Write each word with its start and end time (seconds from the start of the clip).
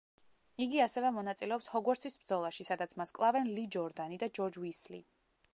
იგი 0.63 0.79
ასევე 0.85 1.11
მონაწილეობს 1.17 1.67
ჰოგვორტსის 1.75 2.17
ბრძოლაში, 2.23 2.67
სადაც 2.71 2.97
მას 3.03 3.15
კლავენ 3.19 3.53
ლი 3.59 3.69
ჯორდანი 3.77 4.23
და 4.25 4.35
ჯორჯ 4.39 4.63
უისლი. 4.65 5.07